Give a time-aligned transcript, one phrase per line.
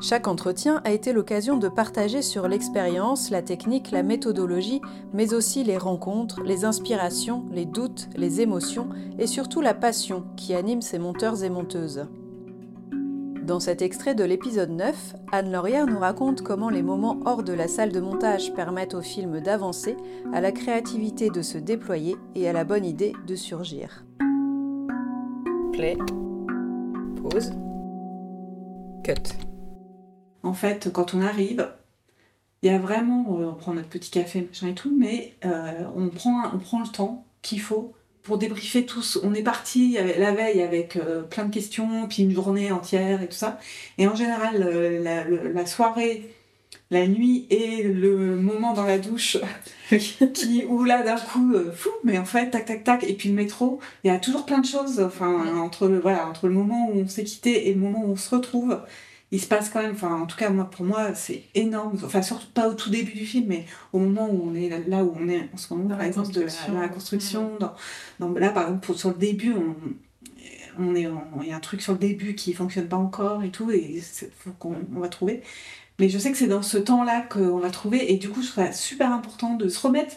[0.00, 4.82] Chaque entretien a été l'occasion de partager sur l'expérience, la technique, la méthodologie,
[5.14, 10.54] mais aussi les rencontres, les inspirations, les doutes, les émotions et surtout la passion qui
[10.54, 12.06] anime ces monteurs et monteuses.
[13.42, 17.52] Dans cet extrait de l'épisode 9, Anne Laurière nous raconte comment les moments hors de
[17.52, 19.96] la salle de montage permettent au film d'avancer,
[20.34, 24.04] à la créativité de se déployer et à la bonne idée de surgir.
[25.72, 25.96] Play.
[27.22, 27.52] Pause.
[29.04, 29.55] Cut
[30.46, 31.68] en fait, quand on arrive,
[32.62, 36.08] il y a vraiment, on prend notre petit café, machin et tout, mais euh, on,
[36.08, 39.18] prend, on prend le temps qu'il faut pour débriefer tous.
[39.22, 43.28] On est parti la veille avec euh, plein de questions, puis une journée entière et
[43.28, 43.58] tout ça.
[43.98, 46.34] Et en général, euh, la, soirée,
[46.90, 49.38] la nuit et le moment dans la douche,
[49.90, 53.34] qui, où là d'un coup, fou, mais en fait, tac, tac, tac, et puis le
[53.34, 57.00] métro, il y a toujours plein de choses, enfin, entre, voilà, entre le moment où
[57.00, 58.78] on s'est quitté et le moment où on se retrouve
[59.36, 62.22] il se passe quand même, enfin en tout cas moi pour moi c'est énorme, enfin
[62.22, 65.14] surtout pas au tout début du film, mais au moment où on est là où
[65.14, 67.74] on est en ce moment, par exemple de la, construction, dans,
[68.30, 69.76] là par exemple pour, sur le début, on,
[70.78, 71.06] on est,
[71.42, 74.02] il y a un truc sur le début qui fonctionne pas encore et tout, et
[74.38, 75.42] faut qu'on on va trouver.
[75.98, 78.48] Mais je sais que c'est dans ce temps-là qu'on va trouver, et du coup je
[78.48, 80.16] trouve ça super important de se remettre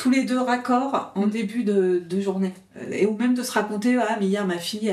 [0.00, 1.30] tous les deux raccords en mm.
[1.30, 2.54] début de, journée.
[2.76, 4.92] Euh, et ou même de se raconter, ah, mais hier ma fille,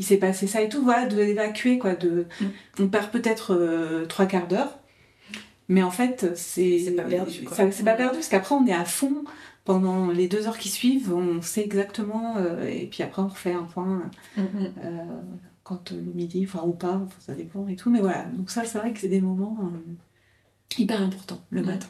[0.00, 1.94] il s'est passé ça et tout, voilà, de l'évacuer, quoi.
[1.94, 2.46] De, mm.
[2.80, 4.80] On perd peut-être euh, trois quarts d'heure,
[5.68, 6.80] mais en fait, c'est.
[6.80, 7.46] C'est pas perdu.
[7.70, 9.24] C'est pas perdu, parce qu'après, on est à fond
[9.64, 13.52] pendant les deux heures qui suivent, on sait exactement, euh, et puis après, on refait
[13.52, 14.10] un point.
[14.36, 14.42] Mm,
[15.62, 18.24] quand le midi, enfin, ou pas, ça dépend et tout, mais voilà.
[18.24, 19.70] Donc, ça, c'est vrai que c'est des moments
[20.76, 21.86] hyper importants le matin.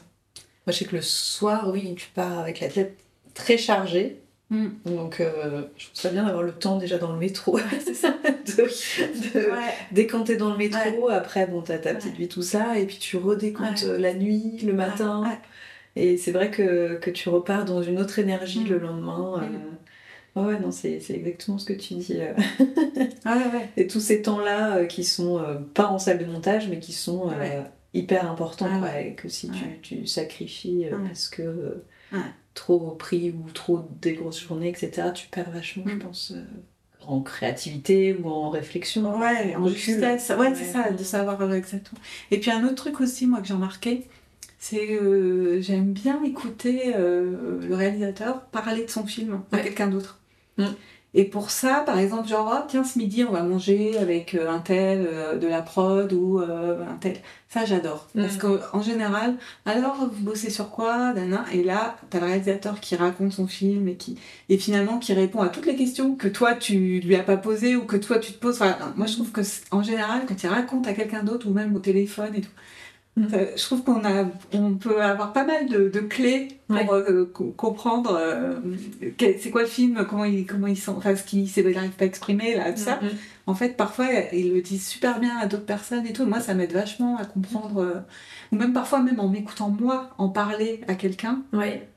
[0.71, 2.97] Moi, je sais que le soir, oui, tu pars avec la tête
[3.33, 4.21] très chargée.
[4.51, 4.67] Mm.
[4.85, 7.59] Donc, euh, je trouve ça bien d'avoir le temps déjà dans le métro.
[7.83, 8.11] c'est ça.
[8.57, 8.69] de,
[9.91, 11.09] décanter dans le métro.
[11.09, 12.79] Après, bon, t'as ta petite vie, tout ça.
[12.79, 15.37] Et puis, tu redécomptes la nuit, le matin.
[15.97, 18.81] Et c'est vrai que, que, tu repars dans une autre énergie le mm.
[18.81, 19.49] lendemain.
[20.37, 20.41] Euh.
[20.41, 22.15] ouais, non, c'est exactement ce que tu dis.
[22.15, 22.31] Euh.
[23.75, 25.43] Et tous ces temps-là qui sont
[25.73, 27.29] pas en salle de montage, mais qui sont
[27.93, 29.49] hyper important ah que si
[29.81, 32.19] tu, sacrifies euh, parce que euh,
[32.53, 35.99] trop pris ou trop des grosses journées, etc., tu perds vachement, je mm.
[35.99, 36.43] pense, euh,
[37.05, 39.19] en créativité ou en réflexion.
[39.19, 40.31] Ouais, en justesse.
[40.37, 41.99] Ouais, c'est ça, de savoir exactement.
[42.29, 44.07] Et puis un autre truc aussi, moi, que j'ai remarqué,
[44.59, 50.19] c'est que j'aime bien écouter le réalisateur parler de son film à quelqu'un d'autre.
[50.57, 50.65] Mm.
[51.13, 54.49] Et pour ça, par exemple, genre, oh, tiens, ce midi, on va manger avec euh,
[54.49, 57.17] un tel euh, de la prod ou euh, un tel.
[57.49, 58.07] Ça, j'adore.
[58.15, 58.21] Mm.
[58.21, 59.35] Parce qu'en général,
[59.65, 63.89] alors, vous bossez sur quoi Dana Et là, t'as le réalisateur qui raconte son film
[63.89, 64.17] et qui
[64.47, 67.75] et finalement qui répond à toutes les questions que toi, tu lui as pas posées
[67.75, 68.61] ou que toi, tu te poses.
[68.61, 71.75] Enfin, moi, je trouve que en général, quand il raconte à quelqu'un d'autre ou même
[71.75, 72.51] au téléphone et tout,
[73.17, 73.27] Mm.
[73.57, 77.25] Je trouve qu'on a, on peut avoir pas mal de, clés pour euh,
[77.57, 78.53] comprendre euh,
[79.19, 82.07] c'est quoi le film, comment il, comment il sent, enfin ce qu'il n'arrive pas à
[82.07, 82.97] exprimer là, tout ça.
[83.01, 83.17] Mm, mm.
[83.47, 86.25] En fait, parfois ils le disent super bien à d'autres personnes et tout.
[86.25, 87.99] Moi, ça m'aide vachement à comprendre, euh,
[88.53, 91.43] ou même parfois même en m'écoutant moi en parler à quelqu'un.
[91.51, 91.87] Ouais.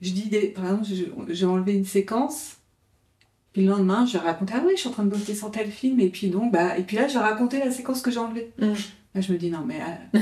[0.00, 0.84] Je dis, des, par exemple,
[1.28, 2.56] j'ai enlevé une séquence.
[3.54, 5.70] Puis le lendemain, je raconter, ah oui, je suis en train de bosser sur tel
[5.70, 8.52] film, et puis donc, bah, et puis là, je raconter la séquence que j'ai enlevée
[9.20, 9.80] je me dis, non, mais.
[10.14, 10.20] Euh,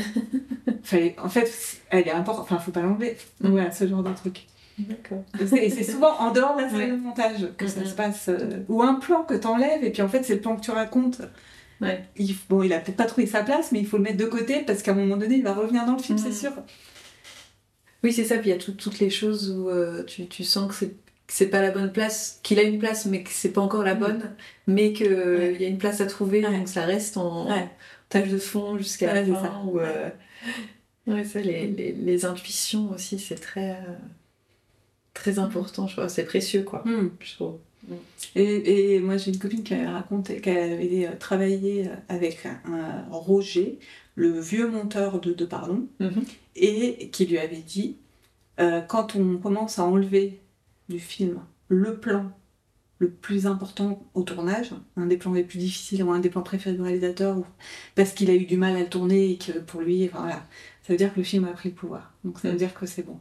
[0.82, 1.16] fallait...
[1.22, 1.50] En fait,
[1.90, 2.44] elle est importante.
[2.44, 3.16] Enfin, faut pas l'enlever.
[3.40, 4.46] Voilà, ce genre de truc.
[4.78, 5.24] D'accord.
[5.40, 8.28] Et c'est souvent en dehors de la salle de montage que ça se passe.
[8.28, 10.70] Euh, ou un plan que t'enlèves, et puis en fait, c'est le plan que tu
[10.70, 11.22] racontes.
[11.80, 12.04] Ouais.
[12.16, 14.26] Il, bon, il a peut-être pas trouvé sa place, mais il faut le mettre de
[14.26, 16.52] côté parce qu'à un moment donné, il va revenir dans le film, c'est sûr.
[18.04, 18.38] Oui, c'est ça.
[18.38, 20.94] Puis il y a toutes les choses où euh, tu, tu, sens que c'est
[21.32, 23.94] c'est pas la bonne place, qu'il a une place mais que c'est pas encore la
[23.94, 24.34] bonne,
[24.66, 25.06] mais qu'il
[25.58, 27.48] y a une place à trouver, donc ça reste en,
[28.10, 29.62] tâche de fond jusqu'à la fin.
[29.64, 30.10] Ou, euh,
[31.06, 33.94] ouais, ça, les, les, les, intuitions aussi, c'est très, euh,
[35.14, 36.10] très important, je crois.
[36.10, 36.84] C'est précieux, quoi,
[37.20, 37.56] je trouve.
[38.36, 43.06] Et, et, moi, j'ai une copine qui avait raconté qu'elle avait euh, travaillé avec un,
[43.10, 43.78] Roger,
[44.16, 46.24] le vieux monteur de, de Pardon, mhm.
[46.56, 47.96] et qui lui avait dit
[48.86, 50.42] quand on commence à enlever
[50.88, 52.30] du film le plan
[53.02, 56.42] le plus important au tournage, un des plans les plus difficiles ou un des plans
[56.42, 57.36] préférés du réalisateur,
[57.96, 60.40] parce qu'il a eu du mal à le tourner et que pour lui, voilà,
[60.82, 62.12] ça veut dire que le film a pris le pouvoir.
[62.24, 62.58] Donc ça veut mm.
[62.58, 63.18] dire que c'est bon.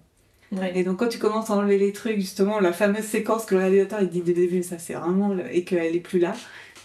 [0.76, 3.62] Et donc quand tu commences à enlever les trucs, justement, la fameuse séquence que le
[3.62, 6.36] réalisateur il dit dès le début, ça c'est vraiment et qu'elle est plus là,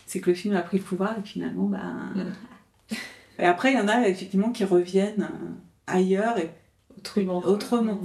[0.07, 2.97] c'est que le film a pris le pouvoir et finalement, bah.
[3.39, 5.49] et après il y en a effectivement qui reviennent euh,
[5.89, 6.49] ailleurs et
[6.97, 7.45] autrement.
[7.45, 8.01] autrement.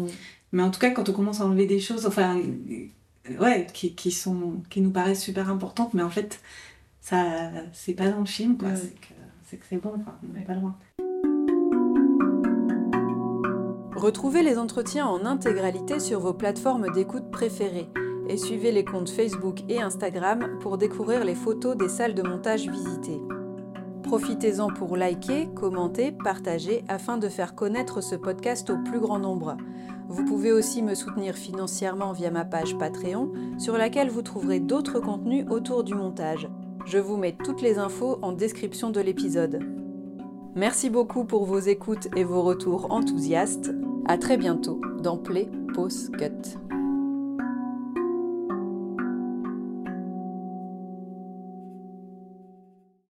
[0.51, 2.39] Mais en tout cas, quand on commence à enlever des choses, enfin,
[3.39, 6.41] ouais, qui, qui sont, qui nous paraissent super importantes, mais en fait,
[6.99, 8.69] ça, c'est pas dans le film, quoi.
[9.45, 10.75] C'est que c'est bon, enfin, on n'est pas loin.
[13.95, 17.87] Retrouvez les entretiens en intégralité sur vos plateformes d'écoute préférées
[18.27, 22.67] et suivez les comptes Facebook et Instagram pour découvrir les photos des salles de montage
[22.67, 23.21] visitées.
[24.03, 29.57] Profitez-en pour liker, commenter, partager afin de faire connaître ce podcast au plus grand nombre.
[30.09, 34.99] Vous pouvez aussi me soutenir financièrement via ma page Patreon sur laquelle vous trouverez d'autres
[34.99, 36.49] contenus autour du montage.
[36.85, 39.59] Je vous mets toutes les infos en description de l'épisode.
[40.55, 43.71] Merci beaucoup pour vos écoutes et vos retours enthousiastes.
[44.07, 46.70] À très bientôt dans Play Pause Cut.